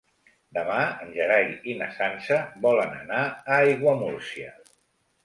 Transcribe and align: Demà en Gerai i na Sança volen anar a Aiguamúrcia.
Demà 0.57 0.77
en 1.01 1.11
Gerai 1.17 1.45
i 1.71 1.75
na 1.81 1.89
Sança 1.97 2.39
volen 2.63 2.97
anar 3.03 3.21
a 3.27 3.59
Aiguamúrcia. 3.67 4.49